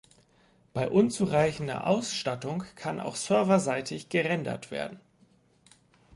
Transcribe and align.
Bei 0.73 0.89
unzureichender 0.89 1.85
Ausstattung 1.85 2.63
kann 2.75 2.99
auch 2.99 3.15
serverseitig 3.15 4.09
gerendert 4.09 4.71
werden. 4.71 4.99